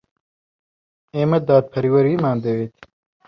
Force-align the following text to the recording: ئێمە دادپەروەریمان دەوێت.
ئێمە 1.15 1.39
دادپەروەریمان 1.47 2.37
دەوێت. 2.45 2.75